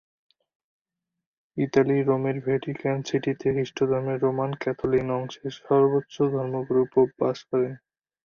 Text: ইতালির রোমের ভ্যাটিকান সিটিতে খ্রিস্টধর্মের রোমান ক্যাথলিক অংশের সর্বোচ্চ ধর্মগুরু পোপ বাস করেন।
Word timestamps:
ইতালির 1.57 2.03
রোমের 2.07 2.37
ভ্যাটিকান 2.45 2.97
সিটিতে 3.07 3.47
খ্রিস্টধর্মের 3.55 4.19
রোমান 4.19 4.51
ক্যাথলিক 4.61 5.05
অংশের 5.17 5.53
সর্বোচ্চ 5.59 6.15
ধর্মগুরু 6.33 6.83
পোপ 6.93 7.09
বাস 7.19 7.37
করেন। 7.49 7.73